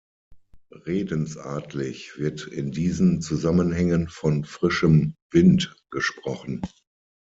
[0.87, 6.63] Redensartlich wird in diesen Zusammenhängen von „frischem Wind“ gesprochen.